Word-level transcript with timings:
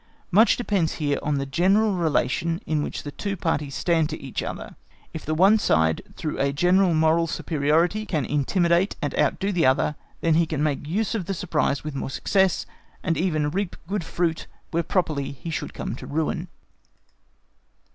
Much 0.31 0.57
depends 0.57 0.93
here 0.93 1.19
on 1.21 1.35
the 1.37 1.45
general 1.45 1.93
relation 1.93 2.59
in 2.65 2.81
which 2.81 3.03
the 3.03 3.11
two 3.11 3.37
parties 3.37 3.75
stand 3.75 4.09
to 4.09 4.19
each 4.19 4.41
other. 4.41 4.75
If 5.13 5.23
the 5.27 5.35
one 5.35 5.59
side 5.59 6.01
through 6.17 6.39
a 6.39 6.51
general 6.51 6.95
moral 6.95 7.27
superiority 7.27 8.07
can 8.07 8.25
intimidate 8.25 8.95
and 8.99 9.13
outdo 9.15 9.51
the 9.51 9.67
other, 9.67 9.95
then 10.21 10.33
he 10.33 10.47
can 10.47 10.63
make 10.63 10.87
use 10.87 11.13
of 11.13 11.27
the 11.27 11.35
surprise 11.35 11.83
with 11.83 11.93
more 11.93 12.09
success, 12.09 12.65
and 13.03 13.15
even 13.15 13.51
reap 13.51 13.75
good 13.87 14.03
fruit 14.03 14.47
where 14.71 14.81
properly 14.81 15.33
he 15.33 15.51
should 15.51 15.71
come 15.75 15.95
to 15.97 16.07
ruin. 16.07 16.47